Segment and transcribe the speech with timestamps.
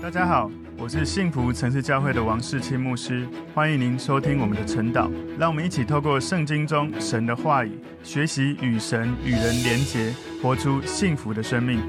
[0.00, 0.48] 大家好，
[0.78, 5.10] 我是幸福城市教会的王世清牧师，欢迎您收听我们的晨祷。
[5.36, 11.82] 让我们一起透过圣经中神的话语，学习与神与人连结，活出幸福的生命。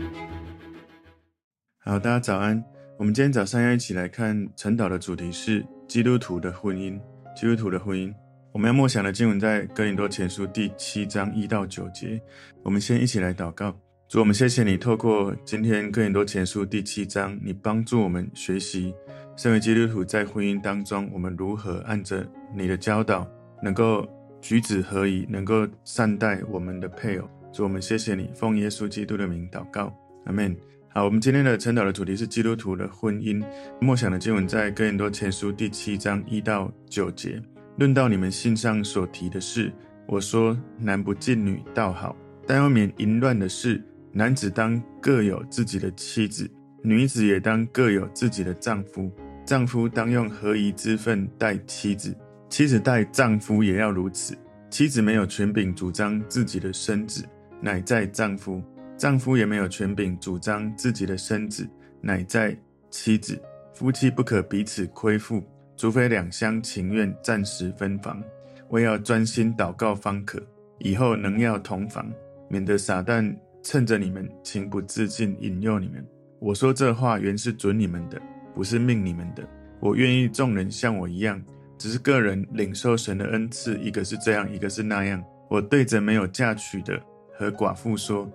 [1.86, 2.62] 好，大家早安。
[2.98, 7.00] 我们今天早上要一起来看晨祷的主题是基督徒的婚姻。
[7.36, 8.12] 基督徒的婚姻，
[8.52, 12.20] 我们要默想的经文在哥林多前书第七章一到九节。
[12.64, 13.74] 我们先一起来祷告。
[14.10, 18.92] 主，我们谢谢你透过今天哥林多前书第七章，你帮助我们学习，
[19.38, 23.28] 身为基督徒在婚姻当中，我们如何按着你的教导，
[23.62, 24.10] 能够
[24.42, 27.30] 举止合宜，能够善待我们的配偶。
[27.54, 30.58] 主，我们谢谢你，奉耶稣基督的名祷告，阿门。
[30.88, 33.46] 好，我们今天的晨祷的主题是基督徒的婚姻。
[33.80, 37.40] 默想的经文在哥林多前书第七章一到九节，
[37.78, 39.72] 论到你们信上所提的事，
[40.08, 43.80] 我说男不近女倒好，但要免淫乱的事。
[44.12, 46.50] 男子当各有自己的妻子，
[46.82, 49.12] 女子也当各有自己的丈夫。
[49.46, 52.16] 丈夫当用合宜之分待妻子，
[52.50, 54.38] 妻子待丈夫也要如此。
[54.70, 57.26] 妻子没有权柄主张自己的身子，
[57.60, 58.62] 乃在丈夫；
[58.98, 61.68] 丈夫也没有权柄主张自己的身子，
[62.02, 62.56] 乃在
[62.92, 63.42] 妻子。
[63.74, 65.44] 夫妻不可彼此亏负，
[65.76, 68.22] 除非两相情愿，暂时分房，
[68.70, 70.40] 为要专心祷告方可。
[70.78, 72.12] 以后能要同房，
[72.50, 73.36] 免得撒旦。
[73.72, 76.04] 趁着你们情不自禁引诱你们，
[76.40, 78.20] 我说这话原是准你们的，
[78.56, 79.48] 不是命你们的。
[79.80, 81.40] 我愿意众人像我一样，
[81.78, 85.24] 只是个人领受神的恩赐，一个是这样，一个是那样。
[85.52, 87.00] 我对着没有嫁娶的
[87.38, 88.28] 和寡妇说：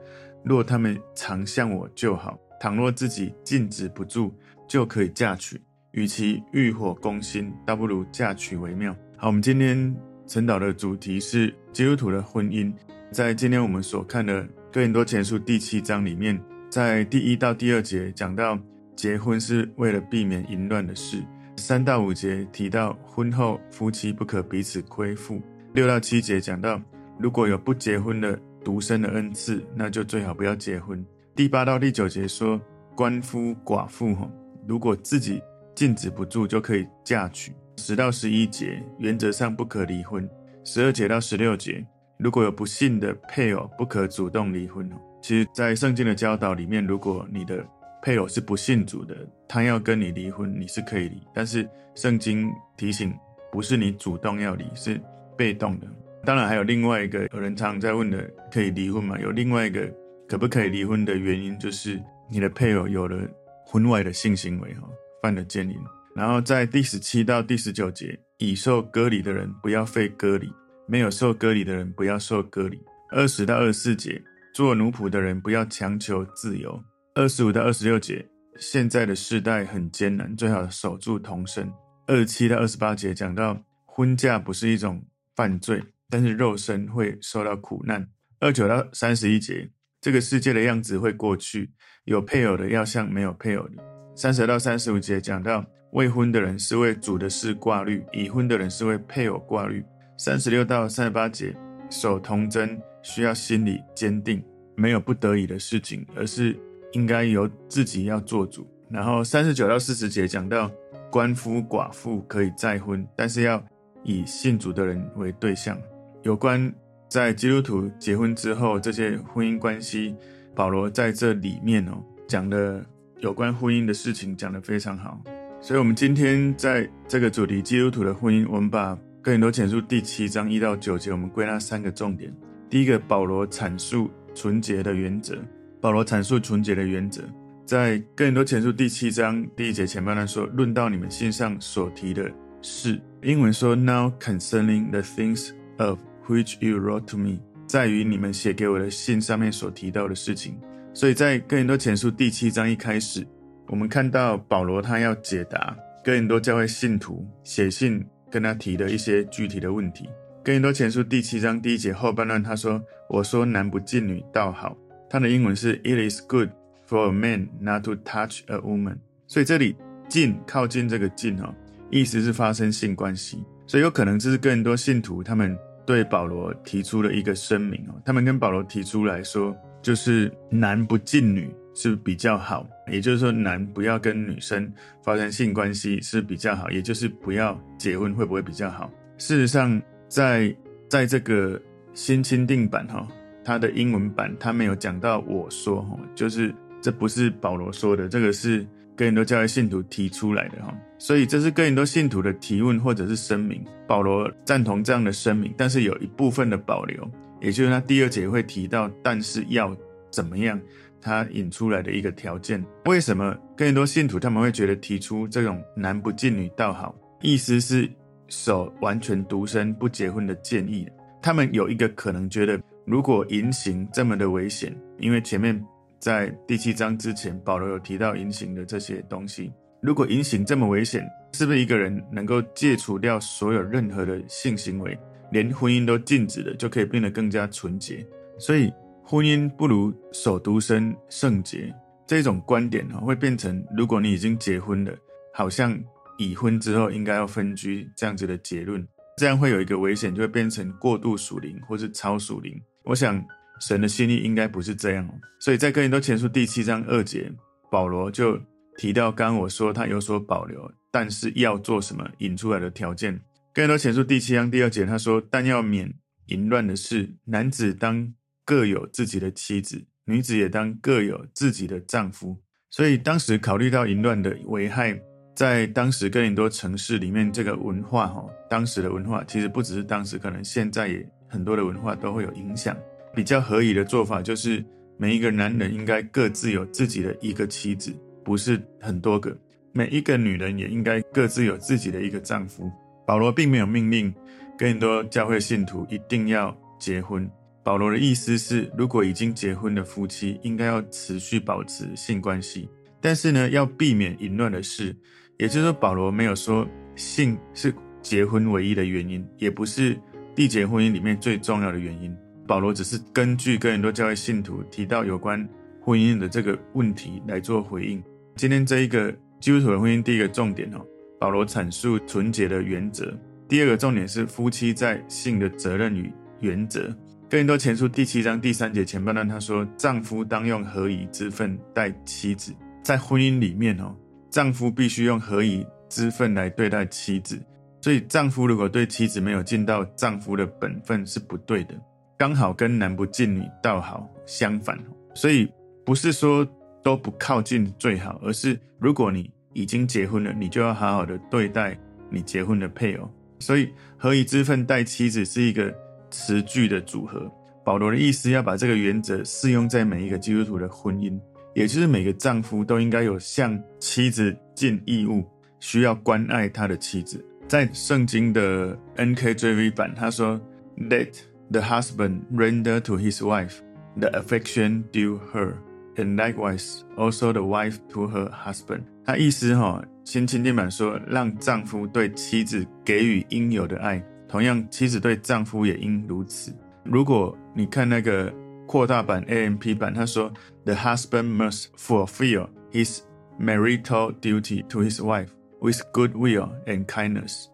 [0.45, 4.33] 若他们常像我就好；倘若自己禁止不住，
[4.69, 5.61] 就可以嫁娶。
[5.91, 8.97] 与其欲火攻心，倒不如嫁娶为妙。
[9.17, 9.93] 好，我们今天
[10.29, 12.73] 晨祷的主题是基督徒的婚姻。
[13.11, 14.47] 在今天我们所看的。
[14.75, 16.37] 哥林多前书第七章里面，
[16.69, 18.59] 在第一到第二节讲到
[18.97, 21.19] 结婚是为了避免淫乱的事；
[21.57, 25.41] 三到五节提到婚后夫妻不可彼此亏负；
[25.75, 26.83] 六到七节讲到
[27.21, 30.99] 如果有不结婚的独身的恩赐，那就最好不要结婚；
[31.37, 32.61] 第八到第九节说
[32.97, 34.29] 鳏夫寡妇哈
[34.67, 35.41] 如果自己
[35.77, 40.27] 禁止不住就可以嫁娶；十到十一节原则上不可离婚；
[40.65, 41.87] 十二节到十六节。
[42.25, 44.91] 如果有不信的配偶，不可主动离婚。
[45.21, 47.63] 其实，在圣经的教导里面，如果你的
[48.03, 49.15] 配偶是不信主的，
[49.47, 51.21] 他要跟你离婚，你是可以离。
[51.35, 53.15] 但是，圣经提醒，
[53.53, 54.99] 不是你主动要离，是
[55.37, 55.87] 被动的。
[56.25, 59.19] 当然，还有另外一个有人常常在问的，可以离婚吗？
[59.21, 59.87] 有另外一个
[60.27, 63.21] 可不可以离婚的原因，就是你的配偶有了
[63.67, 64.89] 婚外的性行为，哈，
[65.23, 65.77] 犯了奸淫。
[66.17, 70.51] 然后，在第十七到第十九节，已受割礼的人不要废割礼。
[70.87, 72.81] 没有受割礼的人不要受割礼。
[73.11, 74.23] 二十到二十四节，
[74.53, 76.83] 做奴仆的人不要强求自由。
[77.15, 78.27] 二十五到二十六节，
[78.59, 81.71] 现在的世代很艰难，最好守住童身。
[82.07, 83.57] 二十七到二十八节讲到
[83.87, 85.03] 婚嫁不是一种
[85.37, 88.07] 犯罪，但是肉身会受到苦难。
[88.41, 91.71] 二九到三十一节，这个世界的样子会过去，
[92.05, 93.83] 有配偶的要像没有配偶的。
[94.17, 99.85] 三十到三十五节讲到未婚的人是为主的事挂虑，已婚的人是为配偶挂虑。
[100.17, 101.55] 三十六到三十八节，
[101.91, 104.43] 守童贞需要心理坚定，
[104.77, 106.57] 没有不得已的事情，而是
[106.93, 108.67] 应该由自己要做主。
[108.89, 110.71] 然后三十九到四十节讲到，
[111.11, 113.61] 鳏夫寡妇可以再婚，但是要
[114.05, 115.77] 以信主的人为对象。
[116.23, 116.73] 有关
[117.09, 120.15] 在基督徒结婚之后这些婚姻关系，
[120.55, 122.85] 保罗在这里面哦讲的
[123.19, 125.21] 有关婚姻的事情讲得非常好。
[125.61, 128.97] 所以，我们今天在这个主题基督徒的婚姻，我们把。
[129.25, 132.31] 哥林多前书第七章一到九节，我们归纳三个重点。
[132.69, 135.35] 第一个，保罗阐述纯洁的原则。
[135.81, 137.23] 保罗阐述纯洁的原则，
[137.65, 142.31] 在哥林多前书第七章第一节前半段说：“论到你们信上所提的
[142.61, 150.55] 事。”英文说：“Now concerning the things of which you wrote to me。”在于你们写给我的信上面所提到的事情。
[150.93, 153.27] 所以在哥林多前书第七章一开始，
[153.69, 155.75] 我们看到保罗他要解答
[156.05, 158.05] 哥林多教会信徒写信。
[158.35, 160.11] 跟他提的一些具体的问题。
[160.43, 164.77] 哥林多前书第七章第一节后半段，他说：“我说男不近女倒好。”
[165.09, 166.49] 他的英文是 “It is good
[166.89, 168.97] for a man not to touch a woman。”
[169.29, 169.77] 所以这里
[170.11, 171.55] “近”靠近这个“近”哦，
[171.91, 173.45] 意思是发生性关系。
[173.69, 181.55] 所以有可能这是更多信徒他们对保罗提出了一个声明哦，他们跟保罗提出来说，就是男不近女。
[181.75, 184.73] 是比较好，也就是说，男不要跟女生
[185.03, 188.91] 发生性关系是比较好，也就是不要结婚会不会比较好？
[189.19, 190.49] 事实上在，
[190.89, 191.61] 在在这个
[191.93, 193.07] 新钦定版哈，
[193.45, 198.65] 它的英文版它没有讲到我说哈，就是这不是保罗说的，这个是
[198.97, 203.65] 哥林多教会信徒提出来的哈，所以这是哥林多信徒的提问或者是声明。
[203.87, 207.11] 保罗赞同这样的声明，但是有一部分的保留，
[207.41, 209.77] 也就是他第二节会提到，但是要
[210.11, 210.59] 怎么样，
[211.05, 212.65] 他引出来的一个条件。
[212.87, 217.89] 为什么更多信徒他们会觉得提出这种男不近女倒好，意思是
[218.29, 220.89] 守完全独身不结婚的建议？
[221.23, 225.65] 他们有一个可能觉得，如果淫行这么的危险，因为前面。
[226.01, 229.51] 在第七章之前，保罗有提到淫行的这些东西。
[229.81, 231.03] 如果淫行这么危险，
[231.33, 234.99] 是不是一个人能够戒除掉所有任何的性行为，
[235.33, 238.07] 连婚姻都禁止了，就可以变得更加纯洁？
[238.39, 238.71] 所以
[239.05, 241.75] 婚姻不如守独身圣洁
[242.07, 244.93] 这种观点啊，会变成如果你已经结婚了，
[245.33, 245.79] 好像
[246.19, 248.87] 已婚之后应该要分居这样子的结论，
[249.17, 252.61] 这样会有一个危险，就会变成过度属灵或是超属灵。
[252.85, 253.25] 我想。
[253.61, 255.09] 神的心意应该不是这样，
[255.39, 257.33] 所以在哥林多前书第七章二节，
[257.71, 258.39] 保罗就
[258.77, 263.15] 提到刚刚我说他有所保留，但是要做什么引出来的条件。
[263.55, 265.95] 哥林多前书第七章第二节他说：“但要免
[266.27, 268.13] 淫乱的事，男子当
[268.45, 272.37] 各有自己的妻子，女子也当各有自己的丈夫。”
[272.71, 275.01] 所以当时考虑到淫乱的危害，
[275.37, 282.77] 在当时哥林多城市里面这个文化哈，当时的文化其实不只是当时，可能现在也很多的文化都会有影响。
[283.15, 284.65] 比较合宜的做法就是，
[284.97, 287.95] 每一个男人应该各自有自己的一个妻子，
[288.25, 289.31] 不是很多个；
[289.71, 292.69] 每一个女人也应该各自有自己的一个丈夫。
[293.07, 294.13] 保罗并没有命令
[294.59, 297.31] 哥林多教会信徒一定要结婚。
[297.65, 302.69] 保罗的意思是，如果已经结婚的夫妻，应该要持续保持性关系，
[303.01, 304.95] 但是呢，要避免淫乱的事。
[305.39, 309.99] 也就是说，保罗没有说性是结婚唯一的原因，也不是
[310.37, 312.15] 缔结婚姻里面最重要的原因。
[312.47, 315.49] 保罗只是根据哥林多教会信徒提到有关
[315.81, 318.03] 婚姻的这个问题来做回应。
[318.37, 319.11] 今天这一个
[319.41, 320.85] 基督徒的婚姻，第一个重点哦，
[321.19, 323.19] 保罗阐述纯洁的原则。
[323.49, 326.95] 第二个重点是夫妻在性的责任与原则。
[327.31, 332.55] 哥林多前书第七章第三节前半段他说：“丈夫当用何以之分待妻子。”
[332.85, 333.97] 在婚姻里面哦，
[334.31, 337.41] 丈夫必须用何以之分来对待妻子。
[337.81, 341.75] 所以丈夫如果对妻子没有尽到丈夫的本分是不对的。
[342.19, 344.79] 刚好跟男不近女倒好相反，
[345.15, 345.51] 所以
[345.85, 346.47] 不是说
[346.83, 351.77] 都不靠近最好，而是如果你已经结婚了，你就要好好的对待
[352.11, 353.11] 你结婚的配偶。
[353.41, 355.75] 所以何以之分待妻子是一个
[356.15, 357.29] 词句的组合。
[357.65, 361.19] 保罗的意思要把这个原则适用在每一个基督徒的婚姻，
[361.55, 365.25] 也就是每个丈夫都应该有向妻子尽义务，
[365.59, 367.25] 需要关爱他的妻子。
[367.49, 370.41] 在圣经的 NKJV 版，他说
[370.77, 371.09] Let
[371.51, 373.57] The husband render to his wife
[373.97, 375.55] the affection due her,
[375.97, 378.83] and likewise also the wife to her husband。
[379.05, 384.03] 他意思哈，新清订版说，让丈夫对妻子给予应有的爱，
[384.35, 386.53] 同样妻子对丈夫也应如此。
[386.83, 388.35] 如果你看那个
[388.67, 390.29] 扩大版 AMP 版，他说
[390.65, 392.99] ，The husband must fulfill his
[393.39, 395.29] marital duty to his wife
[395.61, 397.45] with goodwill and kindness,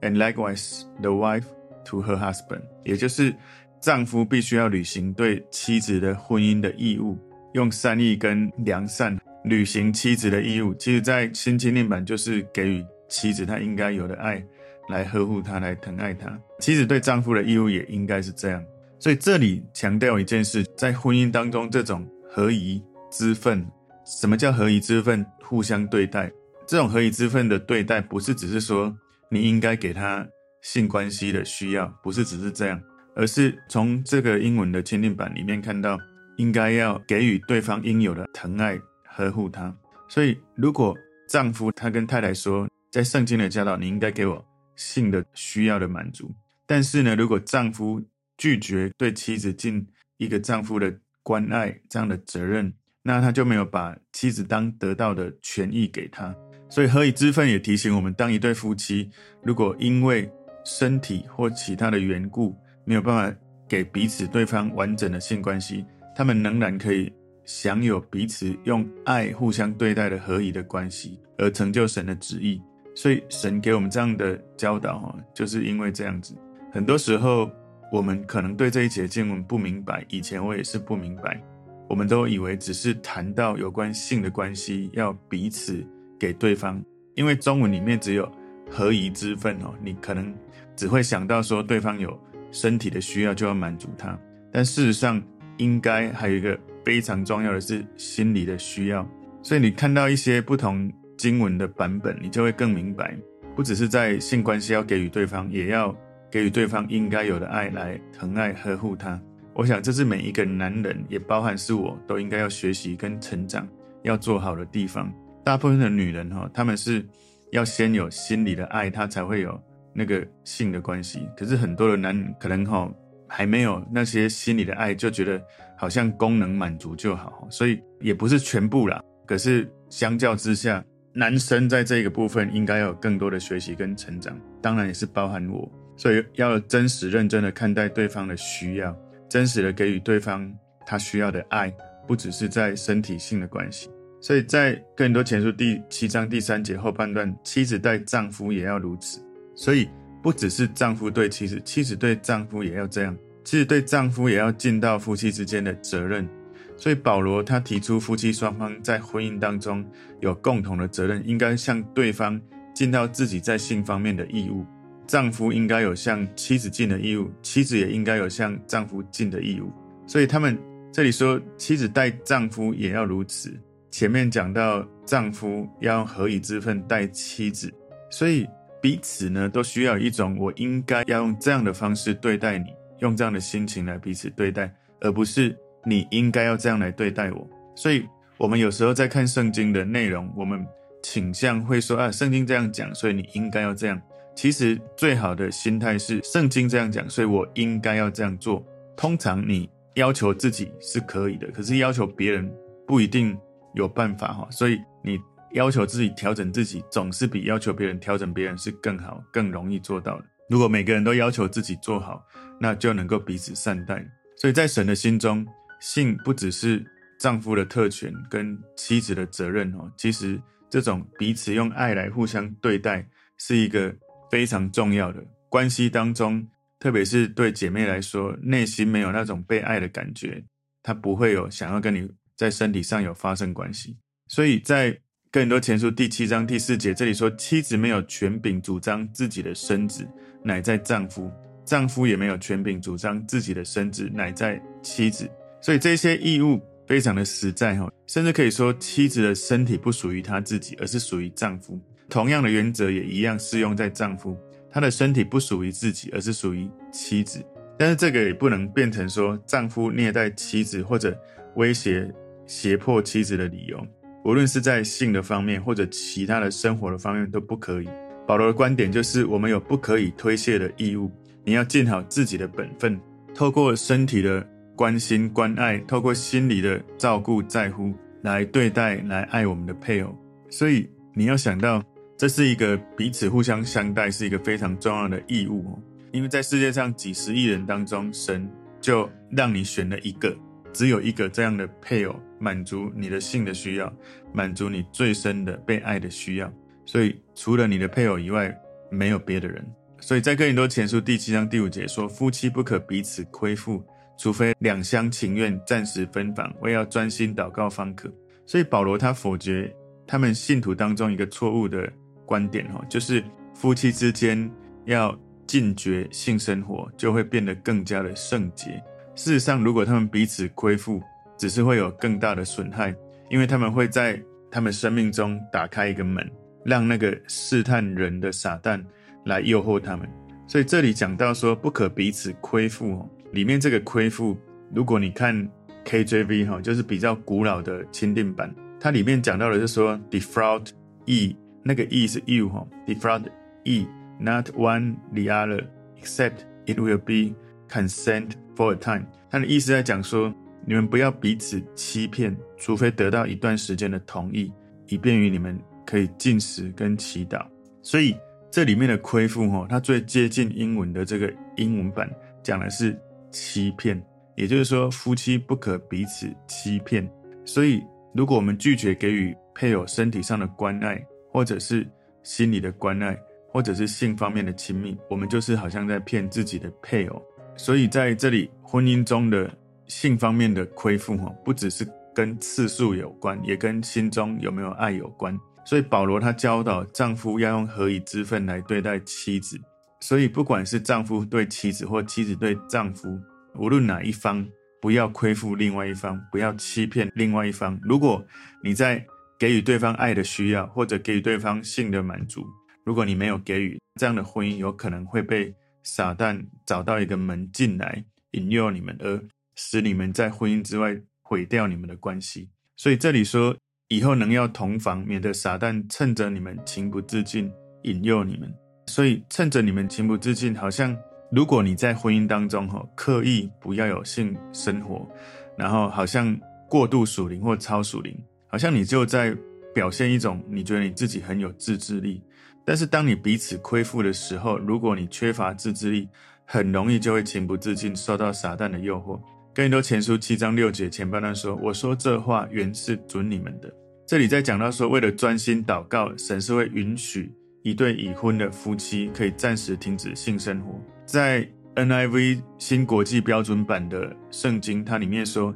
[0.00, 1.44] and likewise the wife。
[1.84, 3.32] to her husband，也就是
[3.80, 7.16] 丈夫必须要履行对妻子的婚姻的义务，
[7.52, 10.74] 用善意跟良善履行妻子的义务。
[10.74, 14.44] 其实，在新经典版就是给予妻子她应该有的爱，
[14.88, 16.38] 来呵护她，来疼爱她。
[16.60, 18.64] 妻子对丈夫的义务也应该是这样。
[18.98, 23.66] 所以这里强调一件事，在婚姻当中，这种合宜之分，
[24.04, 25.24] 什么叫合宜之分？
[25.42, 26.30] 互相对待，
[26.66, 28.94] 这种合宜之分的对待，不是只是说
[29.30, 30.26] 你应该给他。
[30.62, 32.80] 性关系的需要不是只是这样，
[33.14, 35.98] 而是从这个英文的签订版里面看到，
[36.38, 39.76] 应该要给予对方应有的疼爱、呵护他。
[40.08, 40.96] 所以，如果
[41.28, 44.42] 丈夫他跟太太说，在圣经的教导，你应该给我
[44.76, 46.34] 性的需要的满足，
[46.66, 48.02] 但是呢，如果丈夫
[48.36, 56.34] 拒绝对妻子尽一个丈夫的关爱这样的责任，那他就没有把妻子当得到的权益给他。
[56.68, 59.08] 所以，合以之分也提醒我们，当一对夫妻
[59.42, 60.28] 如果因为
[60.64, 63.38] 身体或其他的缘故，没有办法
[63.68, 65.84] 给彼此对方完整的性关系，
[66.16, 67.12] 他们仍然可以
[67.44, 72.60] 享有彼此用爱互相对待的合宜的关系，而成就神的旨意。
[72.94, 76.34] 所以神给我们这样的教导，哈，就是因为这样子。
[76.72, 77.50] 很多时候
[77.92, 81.42] 我们可能对这一节经文不明白，以前我也是不明白，
[81.88, 85.86] 我们都以为只是谈到有关性的关系，要彼此
[86.18, 86.82] 给对方，
[87.14, 88.30] 因为中文里面只有
[88.70, 90.34] 合宜之分哦，你可能。
[90.76, 92.20] 只会想到说对方有
[92.50, 94.18] 身体的需要就要满足他，
[94.50, 95.22] 但事实上
[95.56, 99.08] 应该还有一个非常重要的是心理的需要。
[99.40, 103.16] 所以你看到一些不同经文的版本，你就会更明白，
[103.54, 105.94] 不只是在性关系要给予对方，也要
[106.30, 109.20] 给予对方应该有的爱来疼爱呵护他。
[109.54, 113.68] 我想这是每一个男人，也包含是我，都应该要学习跟成长
[114.02, 115.12] 要做好的地方。
[115.44, 117.06] 大部分的女人哈，她们是
[117.52, 121.28] 要先有心理的爱，她才会有那个性的关系。
[121.36, 122.90] 可是很多的男人可能哈
[123.28, 125.40] 还没有那些心理的爱，就觉得
[125.76, 129.00] 好像功能满足就好，所以也不是全部啦。
[129.24, 130.84] 可是相较之下，
[131.16, 138.96] 男生在这个部分应该要有更多的学习跟成长，当然也是包含我，所以要真实认真的看待对方的需要，
[139.28, 140.52] 真实的给予对方
[140.84, 141.72] 他需要的爱，
[142.04, 143.88] 不只是在身体性的关系。
[144.20, 149.22] 所以在更多前书第七章第三节后半段，妻子待丈夫也要如此。
[149.54, 149.88] 所以
[150.20, 156.28] 不只是丈夫对妻子，妻子对丈夫也要这样，妻子对丈夫也要尽到夫妻之间的责任。
[156.76, 159.84] 所以保罗他提出，夫妻双方在婚姻当中
[160.20, 162.40] 有共同的责任，应该向对方
[162.74, 164.66] 尽到自己在性方面的义务。
[165.06, 169.70] 丈夫应该有向妻子尽的义务，妻子也应该有向丈夫尽的义务。
[170.06, 170.58] 所以他们
[170.92, 173.54] 这里说，妻子待丈夫也要如此。
[173.90, 177.72] 前面讲到丈夫要用何以之分待妻子，
[178.10, 178.48] 所以
[178.82, 182.66] 彼此呢都需要一种我应该要用这样的方式对待你，
[182.98, 185.56] 用这样的心情来彼此对待，而不是。
[185.84, 188.06] 你应该要这样来对待我，所以
[188.38, 190.66] 我们有时候在看圣经的内容，我们
[191.02, 194.00] 倾向会说啊，圣经这样讲，所以你应该要这样。
[194.34, 198.64] 其实最好的心态是，圣经这样讲，所以我应该要这样做。
[198.96, 202.50] 通常你要求自己是可以的，可是要求别人
[202.86, 203.38] 不一定
[203.74, 204.48] 有办法哈。
[204.50, 205.20] 所以你
[205.52, 210.24] 要求自己调整自己，总是比要求别人调整别人是更好、更容易做到的。
[210.48, 212.24] 如果每个人都要求自己做好，
[212.58, 214.04] 那就能够彼此善待。
[214.36, 215.46] 所以在神的心中。
[215.84, 216.82] 性不只是
[217.18, 223.94] 丈夫的特权跟妻子的责任哦，其实这种彼此用爱来互相对待，是一个
[224.30, 226.48] 非常重要的关系当中，
[226.80, 230.42] 特别是对姐妹来说，内心没有那种被爱的感觉，
[230.82, 233.94] 她不会有想要跟你在身体上有发生关系。
[234.26, 234.98] 所以在
[235.30, 240.08] 哥林多前书第七章第四节这里说，妻子没有权柄主张自己的身子，
[240.42, 241.30] 乃在丈夫；
[241.66, 245.30] 丈夫也没有权柄主张自己的身子，乃在妻子。
[245.64, 251.80] 所以这些义务非常的实在哈，甚至可以说妻子的身体不属于她自己，而是属于丈夫。
[252.10, 254.36] 同样的原则也一样适用在丈夫，
[254.70, 257.42] 他的身体不属于自己，而是属于妻子。
[257.78, 261.18] 但是这个也不能变成说丈夫虐待妻子或者
[261.56, 262.12] 威胁
[262.46, 263.82] 胁迫妻子的理由，
[264.22, 267.88] 无论是在性的方面或者其他的生活的方面都不可以。
[268.26, 271.10] 保罗的观点就是，我们有不可以推卸的义务，
[271.42, 273.00] 你要尽好自己的本分，
[273.34, 274.46] 透过身体的。
[274.76, 280.16] 关心、关爱，透过心理的照顾、在乎来对待、来爱我们的配偶。
[280.50, 281.82] 所以你要想到，
[282.16, 285.78] 这是一个彼此互相相待，是一个非常重要的义务哦。
[286.12, 288.48] 因为在世界上几十亿人当中，神
[288.80, 290.36] 就让你选了一个，
[290.72, 293.92] 只有一个这样的配偶，满足你的性的需要，
[294.32, 296.52] 满足你最深的被爱的需要。
[296.84, 298.54] 所以除了你的配偶以外，
[298.90, 299.64] 没有别的人。
[300.00, 303.82] 所以在哥林多前书第七章第五节说：“夫妻不可彼此亏负。”
[304.16, 308.12] 除非两厢情愿，暂时分房，为要专心祷告方可。
[308.46, 309.74] 所以保罗他否决
[310.06, 311.90] 他们信徒当中一个错误的
[312.26, 313.22] 观点，哈，就是
[313.54, 314.50] 夫妻之间
[314.84, 318.82] 要禁绝性生活，就会变得更加的圣洁。
[319.14, 321.02] 事实上，如果他们彼此亏负，
[321.36, 322.94] 只是会有更大的损害，
[323.30, 326.28] 因为他们会在他们生命中打开一个门，
[326.64, 328.82] 让那个试探人的撒旦
[329.24, 330.08] 来诱惑他们。
[330.46, 333.08] 所以这里讲到说，不可彼此亏负哦。
[333.34, 334.36] 里面这个亏负，
[334.72, 335.50] 如果你看
[335.84, 340.68] KJV 哈，就是比较古老的钦定版，它里面讲到的是说 defraud
[341.04, 343.24] ye，那个 e 是 you 哈，defraud
[343.64, 347.34] ye，not one the other，except it will be
[347.68, 349.04] consent for a time。
[349.28, 350.32] 它的意思在讲说，
[350.64, 354.52] 你们不要彼此欺骗，除非得到一段时间的同意，
[354.86, 357.44] 以便于你们可以进食跟祈祷。
[357.82, 358.16] 所以
[358.48, 362.08] 这里面的亏负哈，它最接近英文的这个英文版
[362.40, 362.96] 讲的是。
[363.34, 364.00] 欺骗，
[364.36, 367.10] 也就是说，夫妻不可彼此欺骗。
[367.44, 367.82] 所以，
[368.14, 371.84] 如果我们拒绝给予配偶身体上的关爱，或者是
[372.22, 373.18] 心理的关爱，
[373.50, 377.20] 或者是性方面的亲密，我们就是好像在骗自己的配偶。
[377.56, 379.52] 所以，在这里，婚姻中的
[379.88, 385.36] 性方面的亏负，哈，不只是跟次数有关，也跟心中有没有爱有关。
[385.64, 389.60] 所以，保罗他教导丈夫要用何以之分来对待妻子。
[390.06, 393.18] 所以，不管是丈夫对妻子，或妻子对丈夫，
[393.54, 394.46] 无论哪一方，
[394.78, 397.80] 不要亏负另外一方，不要欺骗另外一方。
[397.82, 398.22] 如果
[398.62, 399.02] 你在
[399.38, 402.44] 给予对方爱的需要，或者给予对方性的满足。
[402.84, 409.18] 如果你没有给予，这样的婚姻有可能会被撒旦找到一个门进来，引诱你们，而
[409.54, 412.50] 使你们在婚姻之外毁掉你们的关系。
[412.76, 413.56] 所以这里说，
[413.88, 417.50] 以后能要同房，免得撒旦趁着你们情不自禁
[417.84, 418.54] 引诱你们。
[418.86, 420.96] 所以趁着你们情不自禁，好像
[421.30, 425.08] 如果你在婚姻当中哈刻意不要有性生活，
[425.56, 426.38] 然后好像
[426.68, 429.36] 过度属灵或超属灵，好像你就在
[429.74, 432.22] 表现一种你觉得你自己很有自制力。
[432.64, 436.08] 但是当你彼此亏负的时候，如果你缺乏自制力，
[436.44, 439.20] 很容易就会情不自禁受到撒旦的诱惑。
[439.54, 443.72] 更多前书七章六节前半段说：“我说这话原是准你们的。”
[444.06, 447.32] 这里在讲到说，为了专心祷告，神是会允许
[447.64, 450.78] 一对已婚的夫妻可以暂时停止性生活。
[451.06, 455.54] 在 NIV 新国际标准版的圣经，它里面说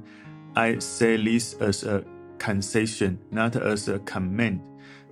[0.55, 2.03] ：“I say this as a
[2.39, 4.59] concession, not as a command。”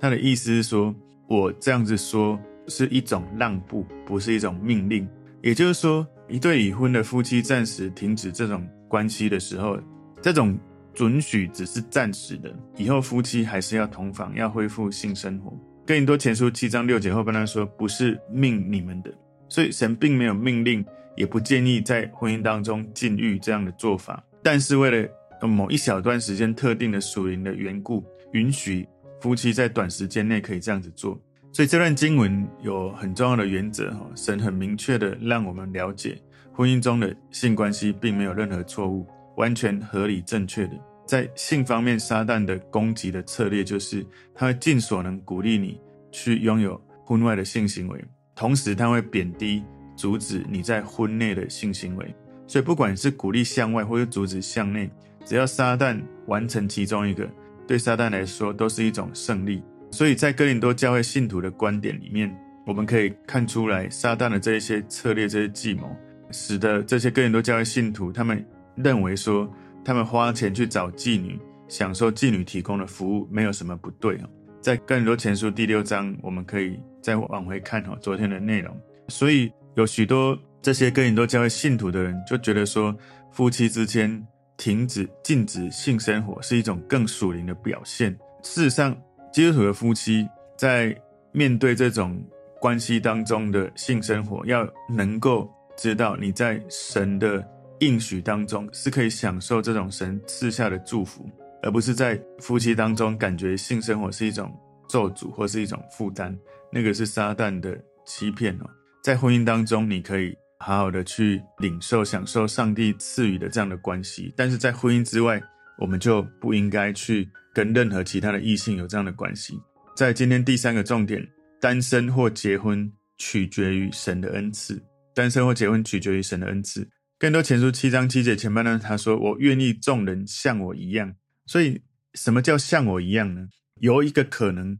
[0.01, 0.95] 它的意思是说，
[1.29, 5.07] 我这样子说是一种让步，不是一种命令。
[5.43, 8.67] 也就是说，一对已婚的夫妻暂时停止这种。
[8.89, 9.77] 关系的时候，
[10.23, 10.57] 这种
[10.95, 15.53] 准许只是暂时的，以后夫妻还是要同房，要恢复性生活。
[15.87, 19.15] 哥林多前书七章六节后半段说，不是命你们的，
[19.49, 24.21] 所以神并没有命令，也不建议在婚姻当中禁欲这样的做法。
[24.43, 25.09] 但是为了
[25.47, 28.85] 某一小段时间特定的属灵的缘故，允许
[29.21, 31.17] 夫妻在短时间内可以这样子做。
[31.53, 36.21] 所以这段经文有很重要的原则，哈，神很明确的让我们了解。
[36.53, 40.73] 婚姻中的性关系并没有任何错误，完全合理正确的。
[41.07, 49.63] 在性方面，撒旦的攻击的策略就是，他会尽所能鼓励你去拥有婚外的性行为，同时他会贬低、
[49.97, 52.15] 阻止你在婚内的性行为。
[52.49, 54.91] 所以，不管是鼓励向外或者阻止向内，
[55.25, 57.29] 只要撒旦完成其中一个，
[57.67, 59.63] 对撒旦来说都是一种胜利。
[59.91, 62.37] 所以在哥林多教会信徒的观点里面，
[62.67, 65.89] 我们可以看出来，撒旦的这一些策略、这些计谋。
[66.33, 69.49] 使得这些哥林多教会信徒，他们认为说，
[69.87, 74.19] 他们花钱去找妓女，享受妓女提供的服务，没有什么不对。
[74.61, 78.77] 在更多前书第六章，我们可以再往回看哈，昨天的内容。
[79.07, 82.93] 所以有许多这些哥林多教会信徒的人，就觉得说，
[83.31, 88.11] 夫妻之间停止、禁止性生活是一种更属灵的表现。
[88.43, 88.93] 事实上，
[89.33, 90.27] 基督徒的夫妻
[90.59, 90.93] 在
[91.31, 92.21] 面对这种
[92.61, 95.49] 关系当中的性生活，要能够。
[95.79, 97.47] 知道你在神的
[97.81, 101.29] 应许当中是可以享受这种神赐下的祝福，
[101.63, 104.55] 而不是在夫妻当中感觉性生活是一种
[104.89, 106.37] 咒诅或是一种负担，
[106.73, 108.71] 那个是撒旦的欺骗哦。
[109.03, 115.41] 在婚姻当中，你可以好好的去领受、享受上帝赐予的这样的关系，但是在婚姻之外，
[115.79, 119.55] 我们就不应该去跟任何其他的异性有这样的关系。
[119.95, 121.27] 在今天第三个重点，
[121.61, 124.83] 单身或结婚取决于神的恩赐。
[125.15, 126.87] 单身或结婚取决于神的恩赐。
[127.19, 131.15] 更多前书七章七节前半段，他说：“我愿意众人像我一样。”
[131.47, 131.81] 所以，
[132.13, 133.49] 什么叫像我一样呢？
[133.81, 134.79] 有一个可能，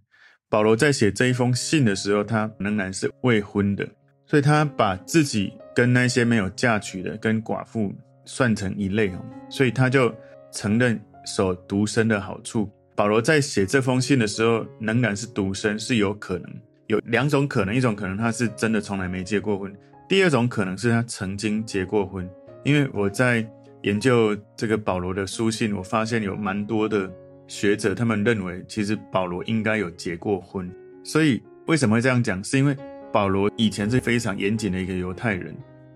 [0.51, 3.89] 保罗在写这一封信的时候，他仍然是未婚的，
[4.27, 7.91] 所以他把自己跟那些没有嫁娶的、跟寡妇
[8.27, 10.15] 算成一类哦，所以他就
[10.53, 12.71] 承认守独身的好处。
[12.95, 16.53] 保罗在写这封信的时候，仍然是独身，是有可能
[16.89, 19.75] 有两种可能，一种可能他是真的从来没结过婚。
[20.09, 22.29] 第二种可能是他曾经结过婚，
[22.65, 23.45] 因为我在
[23.83, 27.11] 研究这个保罗的书信，我发现有蛮多的
[27.49, 30.71] 学者，他们认为其实保罗应该有结过婚。
[31.03, 32.43] 所以为什么会这样讲？
[32.45, 32.77] 是因为
[33.13, 35.53] 保罗以前是非常严谨的一个犹太人，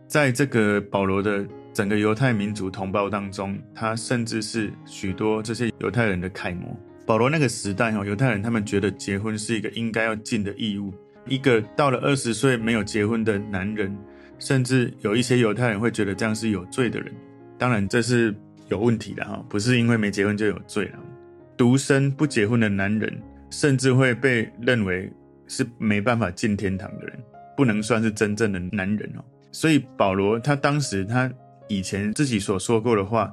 [0.08, 6.76] 在这个保罗的整个犹太民族同胞当中，他甚至是许多这些犹太人的楷模。
[7.06, 10.92] 保罗那个时代哈，犹太人他们觉得结婚是一个应该要尽的义务。
[11.26, 13.96] 一个到了二十岁没有结婚的男人，
[14.38, 17.12] 甚至有一些犹太人会觉得这样是有罪的人。
[17.58, 18.34] 当然这是
[18.68, 20.98] 有问题的哈，不是因为没结婚就有罪了。
[21.56, 25.12] 独身不结婚的男人，甚至会被认为
[25.46, 27.18] 是没办法进天堂的人，
[27.54, 29.24] 不能算是真正的男人哦。
[29.52, 31.30] 所以保罗他当时他
[31.68, 33.30] 以前自己所说过的话，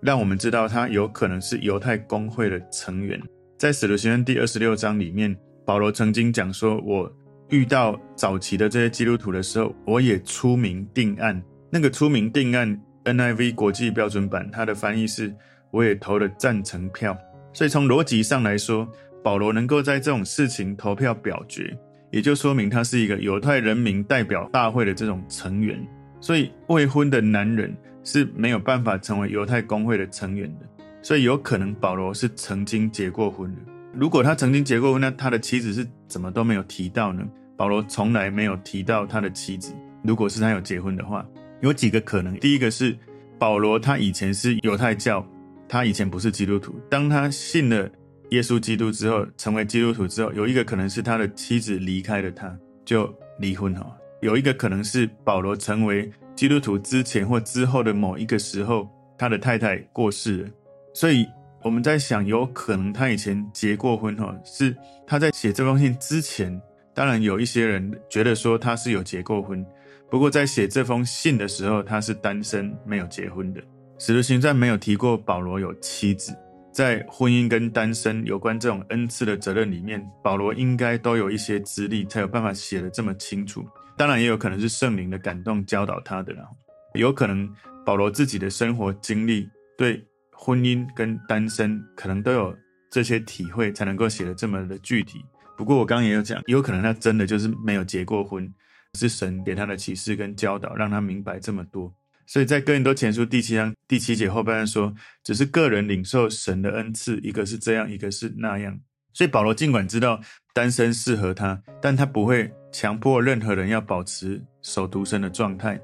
[0.00, 3.20] 让我们知道他有可能是犹太公会的成员。
[3.58, 7.12] 在使徒行传第二十六章里面，保罗曾经讲说：“我。”
[7.54, 11.40] 遇到早期的这些基督徒的时候，我也出名定案。
[11.70, 15.32] 那个出名定案，NIV 国际标准版，它的翻译是
[15.70, 17.16] “我也投了赞成票”。
[17.54, 18.88] 所以从逻辑上来说，
[19.22, 21.76] 保罗能够在这种事情投票表决，
[22.10, 25.80] 也就说明他是一个犹太人民代表大会的这种成员。
[26.20, 30.66] 所以未婚的男人是没有办法成为犹太公会的成员的。
[31.02, 33.60] 所以有可能保罗是曾经结过婚的。
[33.92, 37.22] 如果他曾经结过婚，那他的妻子是怎么都没有提到呢？
[37.56, 39.74] 保罗从来没有提到他的妻子。
[40.02, 41.26] 如果是他有结婚的话，
[41.60, 42.36] 有几个可能。
[42.38, 42.96] 第一个是
[43.38, 45.26] 保罗他以前是犹太教，
[45.68, 46.74] 他以前不是基督徒。
[46.90, 47.90] 当他信了
[48.30, 53.86] 耶稣基督之后，成为基督徒之后，有一个可能是他的妻子离开了他，就离婚哈。
[54.20, 60.50] 有一个可能是保罗成为基督徒之前或之后的某一个时候，他的太太过世了，
[60.92, 61.26] 所以。
[61.62, 66.60] 我们在想，有可能他以前结过婚哈，是他在写这封信之前。
[66.94, 69.64] 当然，有一些人觉得说他是有结过婚，
[70.10, 73.60] 不过在写这封信的时候，他是单身，没有结婚的。
[73.98, 76.32] 使徒行传没有提过保罗有妻子，
[76.72, 83.64] 在婚姻跟单身有关这种恩赐的责任里面，保罗应该都有一些资历，才有办法写得这么清楚。
[83.96, 86.48] 当然，也有可能是圣灵的感动教导他的啦，
[86.94, 87.48] 有可能
[87.84, 90.02] 保罗自己的生活经历对。
[90.36, 92.54] 婚姻跟单身可能都有
[92.90, 95.24] 这些体会，才能够写得这么的具体。
[95.56, 98.52] 不过我刚刚也有讲，有可能他真的就是没有结过婚，
[98.98, 101.94] 是神给他的启示跟教导，让他明白这么多。
[102.26, 108.80] 所以在哥林多前书第七章第七节后半段说，只是个人领受神的恩赐，一个是这样，一个是那样。
[109.12, 110.20] 所以保罗尽管知道
[110.52, 115.78] 单身适合他，但他不会强迫任何人要保持守独身的状态。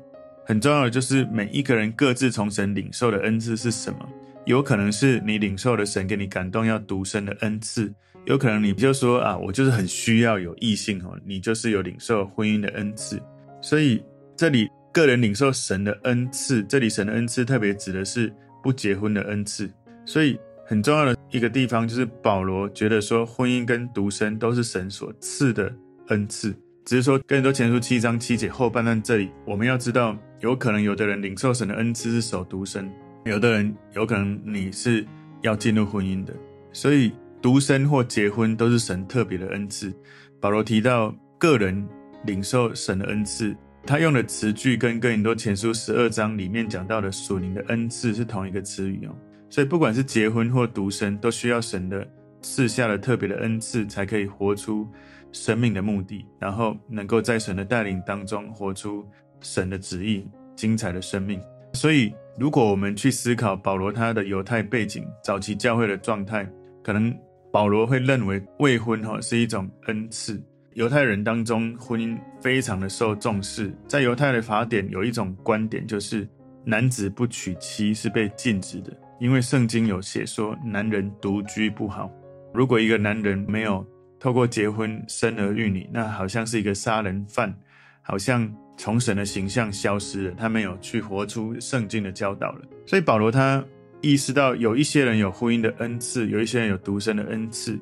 [0.46, 4.08] 很重要的就是每一个人各自从神领受的恩赐是什么。
[4.46, 7.92] 有可能是你领受的神给你感动要独身的恩赐，
[8.26, 13.20] 有可能你就说啊，我就是很需要有异性哦，你就是有领受婚姻的恩赐。
[13.60, 14.02] 所以
[14.36, 19.70] 这里个人领受神的恩赐，这里神的恩赐特别指的是不结婚的恩赐。
[20.04, 25.72] 所以很重要的一个地方就是保罗觉得说婚姻跟独身都是神所赐的
[26.08, 26.54] 恩赐，
[26.84, 32.90] 只是说更多前书七章七节后半段这里我们要知道，有可能有的人领受神的恩赐是守独身。
[33.24, 35.06] 有的人有可能你是
[35.42, 36.32] 要进入婚姻的，
[36.72, 39.92] 所以独身或结婚都是神特别的恩赐。
[40.40, 41.86] 保罗提到个人
[42.24, 49.14] 领受神的恩赐，他用的词句跟哥林多前书十二章里面讲到的属灵的恩赐是同一个词语哦。
[49.48, 52.06] 所以不管是结婚或独身，都需要神的
[52.42, 54.86] 赐下的特别的恩赐，才可以活出
[55.32, 59.06] 生命的目的，然后能够在神的带领当中活出
[59.40, 61.40] 神的旨意，精彩的生命。
[61.72, 62.12] 所以。
[62.38, 66.48] 如果我们去思考保罗他的犹太背景、早期教会的状态，
[66.82, 67.14] 可能
[67.52, 70.42] 保罗会认为未婚哈是一种恩赐。
[70.74, 76.28] 犹太人当中婚姻非常的受重视，在犹太的法典有一种观点，就是
[76.64, 82.10] 男子不娶妻是被禁止的，因为圣经有写说男人独居不好。
[82.54, 83.86] 如果一个男人没有
[84.18, 87.54] 透过结婚生儿育女，那好像是一个杀人犯，
[88.02, 88.50] 好像。
[88.76, 92.62] 从神的形象消失了，他没有去活出圣经的教导了。
[92.86, 93.62] 所以保罗他
[94.00, 97.78] 意识到，有一些人有婚姻的恩赐，有一些人有独身的恩赐，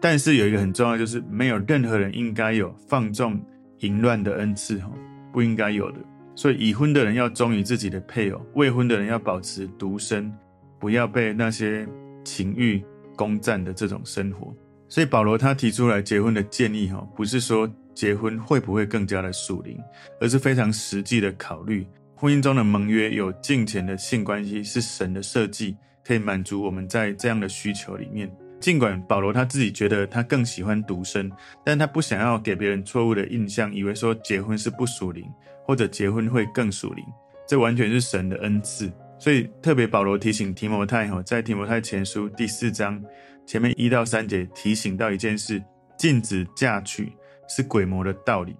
[0.00, 3.40] 但是有一个很重要，就是没有任何人应该有放纵
[3.78, 4.90] 淫乱的恩赐，哈
[5.32, 5.98] 不应该有的。
[6.34, 10.32] 所以已婚的人要忠于自己的配偶，未婚的人要保持独身，
[10.78, 11.86] 不要被那些
[12.24, 12.82] 情欲
[13.16, 14.54] 攻占的这种生活。
[14.88, 17.70] 所以保罗他提出来结婚的建议，哈，不是说。
[17.92, 19.76] 结婚会不会更加的属灵，
[20.20, 21.86] 而是非常实际的考虑。
[22.20, 28.30] 婚姻中的盟约有敬虔的性关系，是神的设计，可以满足我们在这样的需求里面。
[28.60, 31.32] 尽管保罗他自己觉得他更喜欢独身，
[31.64, 35.24] 但他不想要给别人错误的印象，以为说结婚是不属灵，
[35.64, 37.02] 或者结婚会更属灵。
[37.48, 38.92] 这完全是神的恩赐。
[39.18, 43.02] 所以特别保罗提醒提摩太哈，在提摩太前书第四章
[43.46, 45.62] 前面一到三节提醒到一件事：
[45.96, 47.10] 禁止嫁娶。
[47.48, 48.54] 是鬼魔的道理，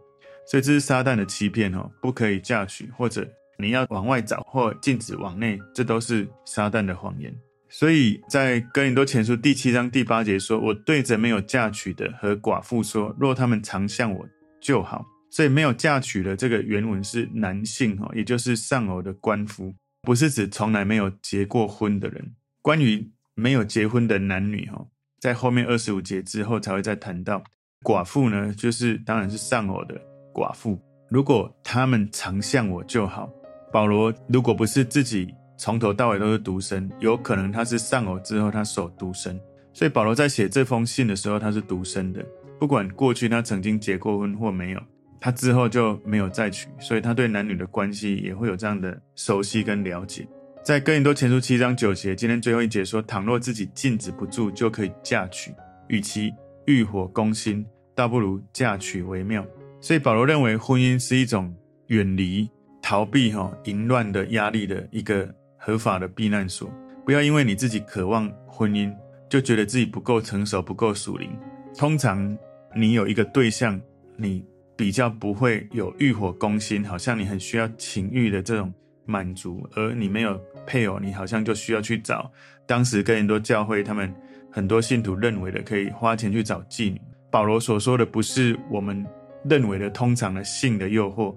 [0.46, 3.24] 所以这是撒旦的欺骗哦，不可以嫁娶，或者
[3.60, 7.32] 你要往外找，或禁止往内，这都是撒旦的谎言。
[7.68, 14.26] 所以在哥林多前书第七章第八节说：“我对着没有嫁娶的和寡妇说，若他们常向我
[14.60, 22.34] 就好。”所以没有嫁娶的这个原文是男性哈，也就是丧偶的鳏夫，不是指从来没有结过婚的人。
[22.60, 24.84] 关于没有结婚的男女哈，
[25.20, 27.40] 在后面二十五节之后才会再谈到。
[27.84, 29.94] 寡妇呢，就是当然是丧偶的
[30.34, 30.76] 寡妇。
[31.08, 33.30] 如果他们常向我就好。
[33.72, 39.40] 保罗如果不是自己从头到尾都是独身，有可能他是丧偶之后他守独身。
[39.72, 42.24] 所以保罗在写这封信的时候，他是独身的。
[42.58, 44.80] 不管过去他曾经结过婚或没有，
[45.20, 50.26] 他之后就没有再娶，所以他对男女的关系也会有这样的熟悉跟了解。
[50.62, 55.54] 在哥林多前书七章九节，今天最后一节说：倘若自己禁止不住，就可以嫁娶，
[55.88, 56.32] 与其。
[56.66, 59.44] 欲火攻心，倒不如嫁娶为妙。
[59.80, 61.52] 所以保罗认为婚姻是一种
[61.86, 62.48] 远离、
[62.90, 66.68] 逃避哈淫乱的压力的一个合法的避难所。
[67.06, 68.92] 不要因为你自己渴望婚姻，
[69.28, 71.30] 就觉得自己不够成熟，不够属灵。
[71.78, 72.36] 通常
[72.74, 73.80] 你有一个对象，
[74.16, 78.74] 你比较不会有欲火攻心，好像你很需要情欲的这种
[79.04, 82.28] 满足，而你没有配偶，你好像就需要去找。
[82.66, 84.12] 当时哥林多教会他们
[84.50, 87.00] 很多信徒认为的，可以花钱去找妓女。
[87.30, 89.06] 保罗所说的不是我们
[89.44, 91.32] 认为的通常的性的诱惑。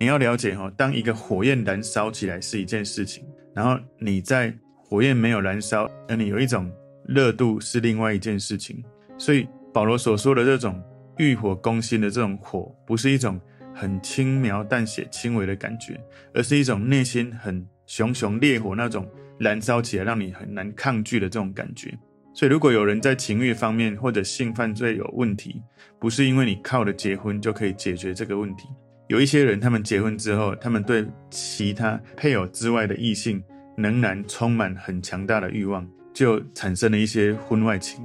[0.00, 6.70] 你要了解哈，当一个火焰燃烧起来是一件事情，然后你在火焰没有燃烧，而你有一种
[7.04, 8.82] 热度是另外一件事情。
[9.16, 10.80] 所以保罗所说的这种
[11.16, 13.40] 欲火攻心的这种火，不是一种
[13.74, 16.00] 很轻描淡写、轻微的感觉，
[16.32, 19.04] 而是一种内心很熊熊烈火那种
[19.36, 21.92] 燃烧起来，让你很难抗拒的这种感觉。
[22.32, 25.60] 所以，如果有人在情欲方面或者性犯罪有问题，
[25.98, 28.68] 不是因为你靠着结婚就可以解决这个问题。
[29.08, 33.42] 有一些人，他们结婚之后，他们对其他配偶之外的异性
[33.74, 38.04] 仍然充满很强大的欲望，就产生了一些婚外情。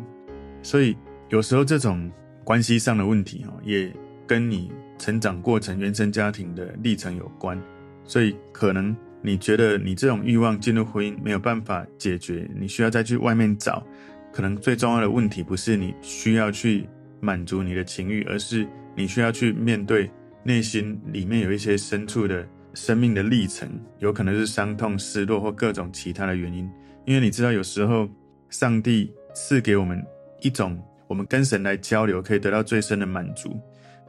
[0.62, 0.96] 所以，
[1.28, 2.10] 有时候这种
[2.46, 3.92] 关系上的问题，也
[4.26, 7.62] 跟你成长过程、原生家庭的历程有关。
[8.06, 13.86] 所以，可能你觉得你这种欲望进入婚姻没有办法解决，你需要再去外面找。
[14.32, 16.88] 可能最重要的问题不是你需要去
[17.20, 20.10] 满足你的情欲，而是你需要去面对
[20.44, 26.70] 内心里面有一些深处的生命的历程，有可能是伤痛、失落或各种其他的原因。
[27.06, 28.10] 因为你知道，有时候
[28.50, 30.04] 上帝赐给我们
[30.42, 33.60] 一种我们跟神来交流可以得到最深的满足，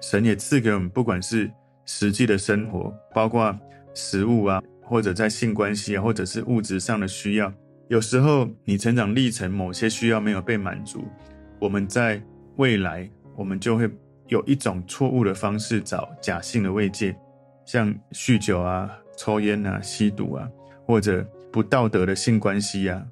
[0.01, 1.51] 神也赐给我们不管是
[1.87, 3.57] 实际的生活，包括
[3.95, 7.53] 食物啊，或者在性关系啊，或者是物质上的需要。
[7.89, 11.05] 有时候你成长历程某些需要没有被满足，
[11.59, 12.23] 我们在
[12.57, 13.91] 未来我们就会
[14.29, 17.15] 有一种错误的方式找假性的慰藉，
[17.65, 20.49] 像酗酒啊、抽烟啊、吸毒啊，
[20.87, 23.05] 或者不道德的性关系啊，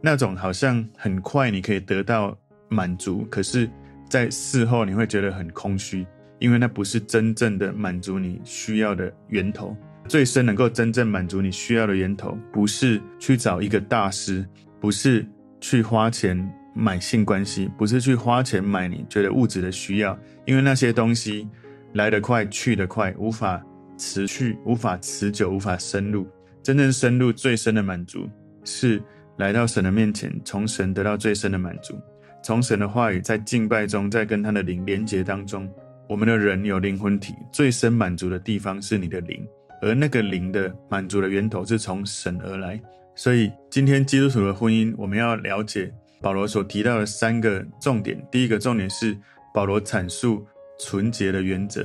[0.00, 2.36] 那种好像很快你可以得到
[2.68, 3.68] 满足，可是，
[4.08, 6.06] 在事后你会觉得很空虚，
[6.38, 9.76] 因为那不是真正的满足你需要的源头。
[10.06, 14.46] 最深能够真正满足你需要的源头，不是去找一个大师，
[14.80, 15.26] 不是
[15.60, 21.48] 去花钱买性关系，不是去花钱买你觉得物质的需要，因为那些东西
[21.94, 23.62] 来得快去得快，无法
[23.96, 26.26] 持续，无法持久，无法深入。
[26.62, 28.28] 真正深入最深的满足，
[28.64, 29.02] 是
[29.38, 31.98] 来到神的面前，从神得到最深的满足，
[32.42, 35.68] 从神的话语在敬拜中，在跟他的灵连结当中，
[36.08, 39.46] 我们的人有灵魂体，最深满足的地方是你的灵。
[39.80, 42.80] 而那个灵的满足的源头是从神而来，
[43.14, 48.22] 所以今天基督徒的婚姻，我们要了解保罗所提到的三个重点。
[48.30, 49.16] 第一个重点是
[49.54, 50.46] 保罗阐述
[50.78, 51.82] 纯洁的原则；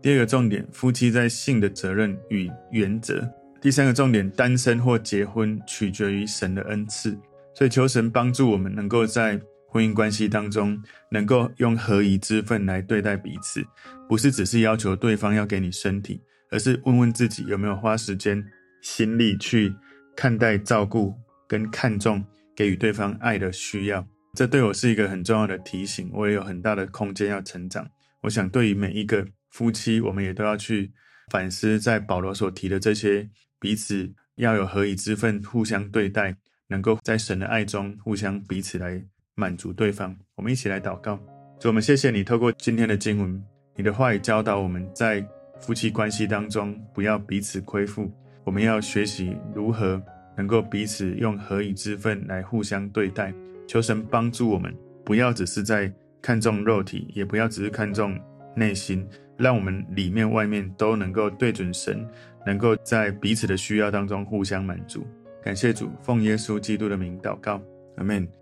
[0.00, 3.16] 第二个重点，夫妻在性的责任与原则；
[3.60, 7.18] 第三个重点，单身或结婚取决于神的恩赐。
[7.54, 13.64] 所以求神帮助我们，能够在婚姻关系当中，能够用合宜之分来对待彼此，
[14.08, 16.20] 不是只是要求对方要给你身体。
[16.50, 18.44] 而是问问自己有没有花时间、
[18.82, 19.74] 心力去
[20.14, 21.14] 看待、照顾
[21.48, 22.22] 跟看重
[22.62, 24.06] 给予对方爱的需要。
[24.34, 26.08] 这对我是一个很重要的提醒。
[26.12, 27.84] 我也有很大的空间要成长。
[28.20, 30.92] 我想，对于每一个夫妻，我们也都要去
[31.32, 36.36] 反思，在保罗所提的这些彼此要有何以之分，互相对待，
[36.68, 40.16] 能够在神的爱中互相彼此来满足对方。
[40.36, 41.16] 我们一起来祷告，
[41.58, 43.44] 主，我们谢谢你透过今天的经文，
[43.74, 45.26] 你的话语教导我们在。
[45.60, 48.12] 夫妻关系当中，不要彼此亏负。
[48.42, 50.02] 我们要学习如何
[50.36, 53.32] 能够彼此用合以之分来互相对待。
[53.66, 58.18] 求神帮助我们，不要只是在看重肉体，也不要只是看重
[58.54, 62.06] 内心，让我们里面外面都能够对准神，
[62.46, 65.06] 能够在彼此的需要当中互相满足。
[65.42, 67.60] 感谢主，奉耶稣基督的名祷告，
[67.96, 68.41] 阿门。